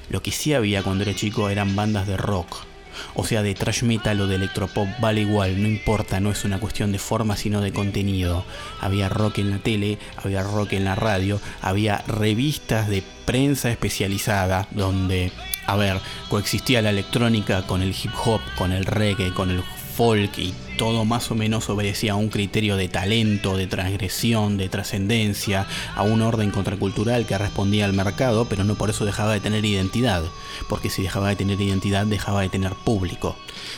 [0.09, 2.65] Lo que sí había cuando era chico eran bandas de rock.
[3.13, 6.59] O sea, de trash metal o de electropop, vale igual, no importa, no es una
[6.59, 8.43] cuestión de forma sino de contenido.
[8.81, 14.67] Había rock en la tele, había rock en la radio, había revistas de prensa especializada
[14.71, 15.31] donde,
[15.65, 15.99] a ver,
[16.29, 19.63] coexistía la electrónica con el hip hop, con el reggae, con el
[19.95, 24.69] folk y todo más o menos obedecía a un criterio de talento, de transgresión, de
[24.69, 29.41] trascendencia, a un orden contracultural que respondía al mercado, pero no por eso dejaba de
[29.41, 30.23] tener identidad,
[30.69, 33.35] porque si dejaba de tener identidad dejaba de tener público.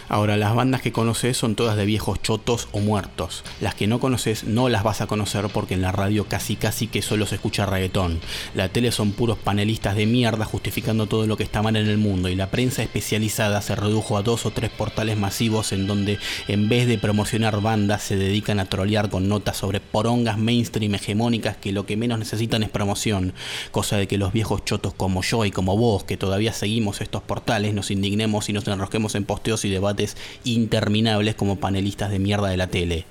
[0.09, 3.43] Ahora, las bandas que conoces son todas de viejos chotos o muertos.
[3.61, 6.87] Las que no conoces no las vas a conocer porque en la radio casi casi
[6.87, 8.19] que solo se escucha reggaetón.
[8.53, 11.97] La tele son puros panelistas de mierda justificando todo lo que está mal en el
[11.97, 16.19] mundo y la prensa especializada se redujo a dos o tres portales masivos en donde
[16.47, 21.57] en vez de promocionar bandas se dedican a trolear con notas sobre porongas mainstream hegemónicas
[21.57, 23.33] que lo que menos necesitan es promoción,
[23.71, 27.23] cosa de que los viejos chotos como yo y como vos que todavía seguimos estos
[27.23, 32.49] portales nos indignemos y nos enrosquemos en posteos y debates interminables como panelistas de mierda
[32.49, 33.05] de la tele.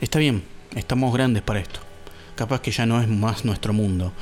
[0.00, 0.42] Está bien,
[0.74, 1.80] estamos grandes para esto.
[2.34, 4.12] Capaz que ya no es más nuestro mundo.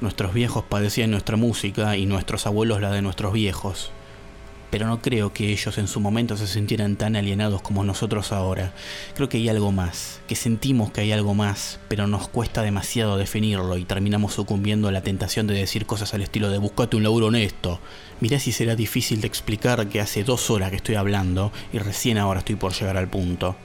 [0.00, 3.92] Nuestros viejos padecían nuestra música y nuestros abuelos la de nuestros viejos.
[4.70, 8.72] Pero no creo que ellos en su momento se sintieran tan alienados como nosotros ahora.
[9.14, 13.16] Creo que hay algo más, que sentimos que hay algo más, pero nos cuesta demasiado
[13.16, 17.02] definirlo y terminamos sucumbiendo a la tentación de decir cosas al estilo de buscate un
[17.02, 17.80] laburo honesto.
[18.20, 22.18] Mirá si será difícil de explicar que hace dos horas que estoy hablando y recién
[22.18, 23.56] ahora estoy por llegar al punto.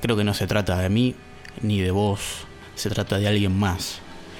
[0.00, 1.14] Creo que no se trata de mí
[1.60, 2.20] ni de vos,
[2.76, 3.98] se trata de alguien más,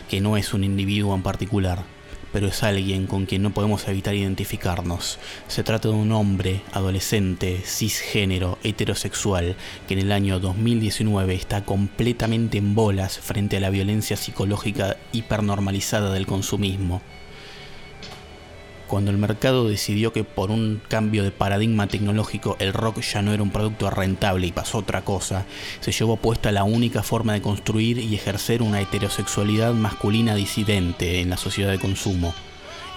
[0.08, 1.91] que no es un individuo en particular
[2.32, 5.18] pero es alguien con quien no podemos evitar identificarnos.
[5.48, 9.56] Se trata de un hombre, adolescente, cisgénero, heterosexual,
[9.86, 16.12] que en el año 2019 está completamente en bolas frente a la violencia psicológica hipernormalizada
[16.12, 17.02] del consumismo
[18.92, 23.32] cuando el mercado decidió que por un cambio de paradigma tecnológico el rock ya no
[23.32, 25.46] era un producto rentable y pasó otra cosa,
[25.80, 31.30] se llevó puesta la única forma de construir y ejercer una heterosexualidad masculina disidente en
[31.30, 32.34] la sociedad de consumo.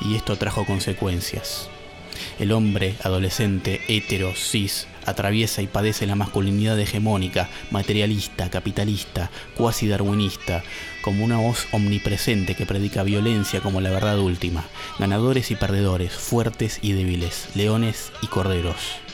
[0.02, 1.70] Y esto trajo consecuencias.
[2.40, 10.64] El hombre adolescente, hetero, cis, atraviesa y padece la masculinidad hegemónica, materialista, capitalista, cuasi darwinista,
[11.02, 14.66] como una voz omnipresente que predica violencia como la verdad última,
[15.00, 19.05] ganadores y perdedores, fuertes y débiles, leones y corderos.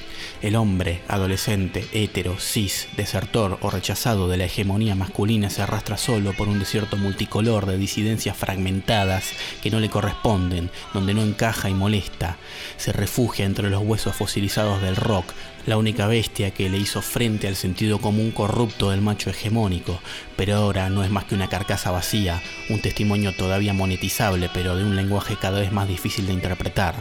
[0.42, 6.34] El hombre, adolescente, hétero, cis, desertor o rechazado de la hegemonía masculina se arrastra solo
[6.34, 11.76] por un desierto multicolor de disidencias fragmentadas que no le corresponden, donde no encaja y
[11.76, 12.38] molesta.
[12.78, 15.32] Se refugia entre los huesos fosilizados del rock,
[15.66, 20.00] la única bestia que le hizo frente al sentido común corrupto del macho hegemónico,
[20.36, 24.84] pero ahora no es más que una carcasa vacía, un testimonio todavía monetizable, pero de
[24.84, 26.96] un lenguaje cada vez más difícil de interpretar.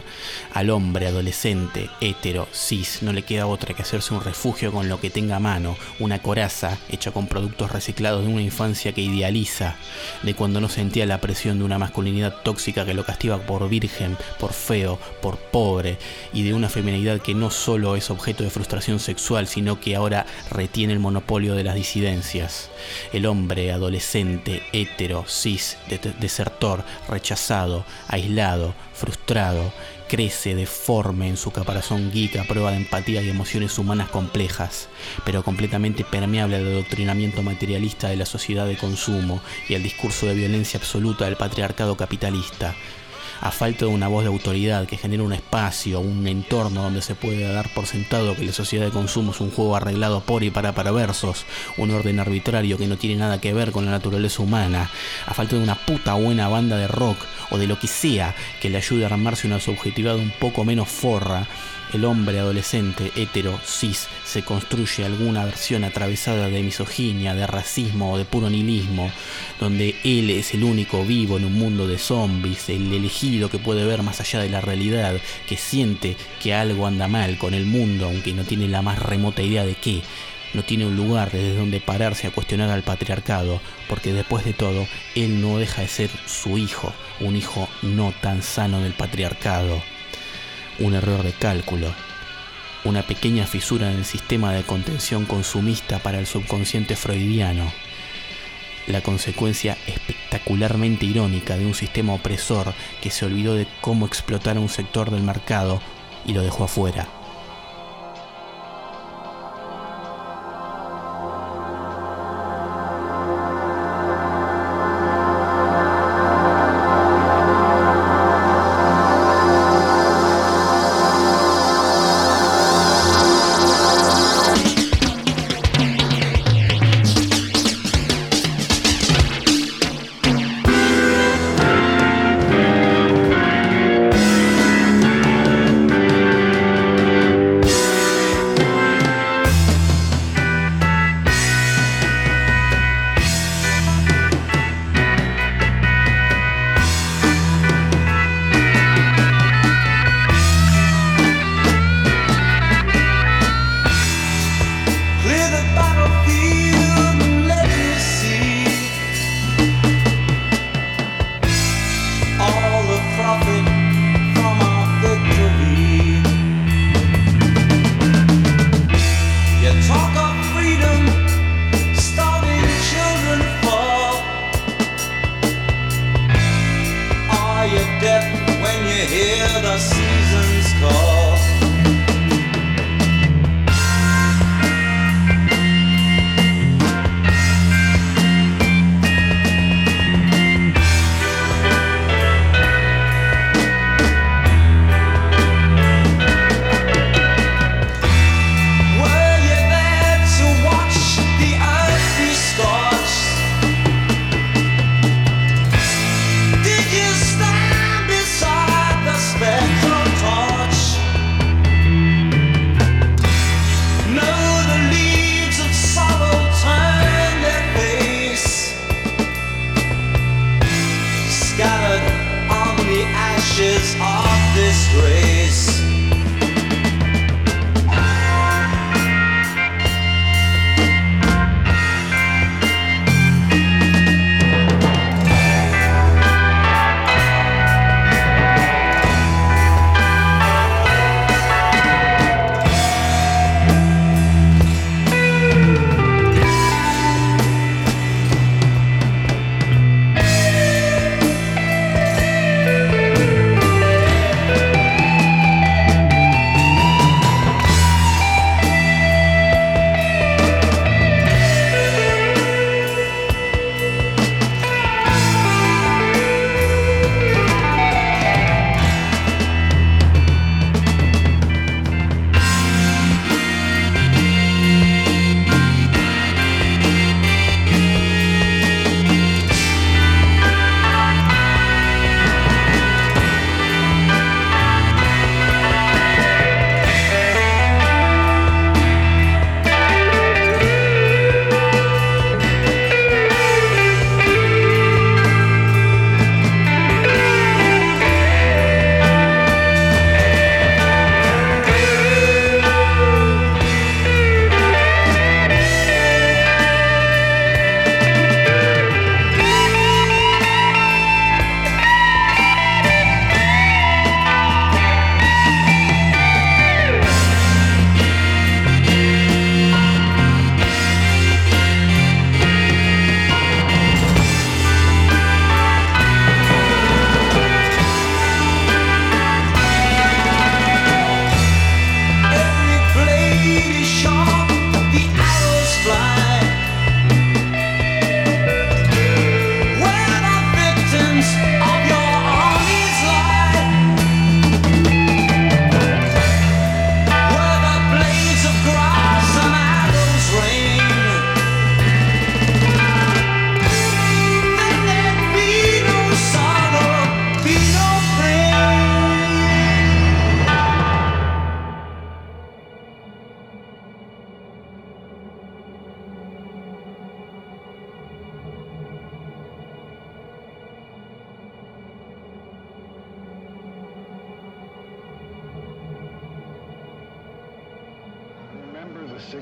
[0.53, 4.99] Al hombre adolescente, hétero, cis, no le queda otra que hacerse un refugio con lo
[4.99, 9.75] que tenga a mano, una coraza hecha con productos reciclados de una infancia que idealiza,
[10.21, 14.17] de cuando no sentía la presión de una masculinidad tóxica que lo castiga por virgen,
[14.39, 15.97] por feo, por pobre,
[16.31, 20.25] y de una feminidad que no solo es objeto de frustración sexual, sino que ahora
[20.51, 22.69] retiene el monopolio de las disidencias.
[23.13, 25.77] El hombre adolescente, hétero, cis,
[26.19, 29.73] desertor, rechazado, aislado, frustrado,
[30.11, 34.89] crece deforme en su caparazón geek a prueba de empatía y emociones humanas complejas,
[35.23, 39.39] pero completamente permeable al adoctrinamiento materialista de la sociedad de consumo
[39.69, 42.75] y al discurso de violencia absoluta del patriarcado capitalista
[43.41, 47.15] a falta de una voz de autoridad que genere un espacio, un entorno donde se
[47.15, 50.51] pueda dar por sentado que la sociedad de consumo es un juego arreglado por y
[50.51, 51.45] para perversos,
[51.77, 54.91] un orden arbitrario que no tiene nada que ver con la naturaleza humana,
[55.25, 57.17] a falta de una puta buena banda de rock
[57.49, 60.87] o de lo que sea que le ayude a armarse una subjetividad un poco menos
[60.87, 61.47] forra,
[61.93, 68.17] el hombre adolescente hetero cis se construye alguna versión atravesada de misoginia, de racismo o
[68.17, 69.11] de puro nihilismo,
[69.59, 73.85] donde él es el único vivo en un mundo de zombies, el elegido que puede
[73.85, 78.05] ver más allá de la realidad, que siente que algo anda mal con el mundo,
[78.05, 80.01] aunque no tiene la más remota idea de qué.
[80.53, 84.85] No tiene un lugar desde donde pararse a cuestionar al patriarcado, porque después de todo,
[85.15, 89.81] él no deja de ser su hijo, un hijo no tan sano del patriarcado
[90.81, 91.93] un error de cálculo,
[92.83, 97.71] una pequeña fisura en el sistema de contención consumista para el subconsciente freudiano,
[98.87, 104.59] la consecuencia espectacularmente irónica de un sistema opresor que se olvidó de cómo explotar a
[104.59, 105.81] un sector del mercado
[106.25, 107.20] y lo dejó afuera.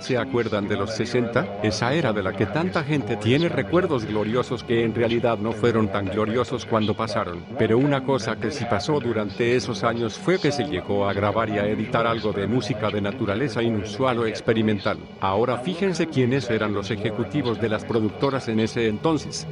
[0.09, 1.59] ¿Se acuerdan de los 60?
[1.61, 5.87] Esa era de la que tanta gente tiene recuerdos gloriosos que en realidad no fueron
[5.89, 7.45] tan gloriosos cuando pasaron.
[7.59, 11.49] Pero una cosa que sí pasó durante esos años fue que se llegó a grabar
[11.49, 14.97] y a editar algo de música de naturaleza inusual o experimental.
[15.19, 19.45] Ahora fíjense quiénes eran los ejecutivos de las productoras en ese entonces.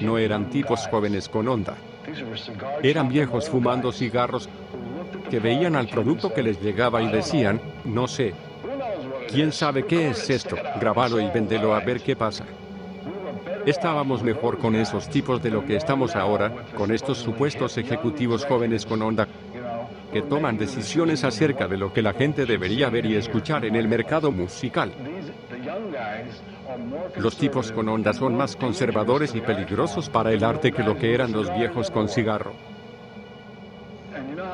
[0.00, 1.74] No eran tipos jóvenes con onda.
[2.84, 4.48] Eran viejos fumando cigarros
[5.28, 8.32] que veían al producto que les llegaba y decían, no sé,
[9.28, 10.56] ¿Quién sabe qué es esto?
[10.80, 12.44] Grábalo y véndelo a ver qué pasa.
[13.66, 18.84] Estábamos mejor con esos tipos de lo que estamos ahora, con estos supuestos ejecutivos jóvenes
[18.84, 19.26] con onda
[20.12, 23.88] que toman decisiones acerca de lo que la gente debería ver y escuchar en el
[23.88, 24.92] mercado musical.
[27.16, 31.14] Los tipos con onda son más conservadores y peligrosos para el arte que lo que
[31.14, 32.52] eran los viejos con cigarro.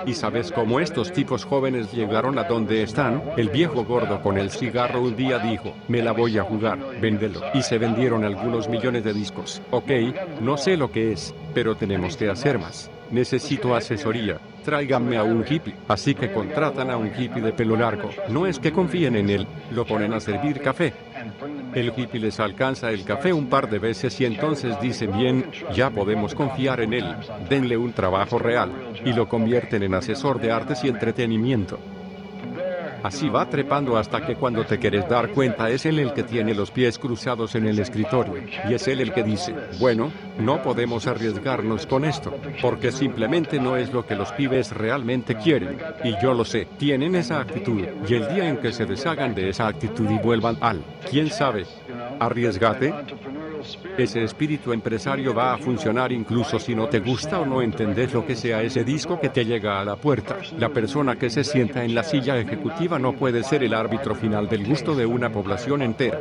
[0.07, 3.23] ¿Y sabes cómo estos tipos jóvenes llegaron a donde están?
[3.37, 7.41] El viejo gordo con el cigarro un día dijo, me la voy a jugar, véndelo.
[7.55, 9.61] Y se vendieron algunos millones de discos.
[9.71, 9.91] Ok,
[10.41, 12.91] no sé lo que es, pero tenemos que hacer más.
[13.11, 14.39] Necesito asesoría.
[14.65, 15.75] Tráiganme a un hippie.
[15.89, 18.11] Así que contratan a un hippie de pelo largo.
[18.29, 20.93] No es que confíen en él, lo ponen a servir café.
[21.75, 25.91] El hippie les alcanza el café un par de veces y entonces dicen bien, ya
[25.91, 27.07] podemos confiar en él,
[27.49, 28.71] denle un trabajo real,
[29.05, 31.79] y lo convierten en asesor de artes y entretenimiento.
[33.03, 36.55] Así va trepando hasta que cuando te quieres dar cuenta es él el que tiene
[36.55, 38.35] los pies cruzados en el escritorio,
[38.69, 43.77] y es él el que dice, bueno, no podemos arriesgarnos con esto, porque simplemente no
[43.77, 48.15] es lo que los pibes realmente quieren, y yo lo sé, tienen esa actitud, y
[48.15, 51.65] el día en que se deshagan de esa actitud y vuelvan al, quién sabe,
[52.19, 52.93] arriesgate,
[53.97, 58.27] ese espíritu empresario va a funcionar incluso si no te gusta o no entendés lo
[58.27, 60.37] que sea ese disco que te llega a la puerta.
[60.59, 64.49] La persona que se sienta en la silla ejecutiva no puede ser el árbitro final
[64.49, 66.21] del gusto de una población entera.